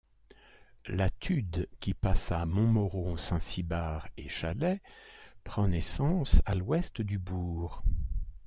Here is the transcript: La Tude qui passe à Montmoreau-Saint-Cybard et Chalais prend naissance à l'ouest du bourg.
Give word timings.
La 0.87 1.11
Tude 1.11 1.69
qui 1.79 1.93
passe 1.93 2.31
à 2.31 2.47
Montmoreau-Saint-Cybard 2.47 4.07
et 4.17 4.29
Chalais 4.29 4.81
prend 5.43 5.67
naissance 5.67 6.41
à 6.45 6.55
l'ouest 6.55 7.03
du 7.03 7.19
bourg. 7.19 7.83